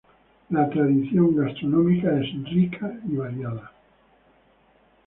[0.49, 3.71] La tradición gastronómica es rica y variada.